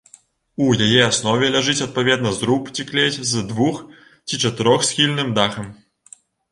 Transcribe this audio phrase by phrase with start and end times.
[0.67, 3.85] У яе аснове ляжыць адпаведна зруб ці клець з двух-
[4.27, 5.75] ці чатырохсхільным дахам.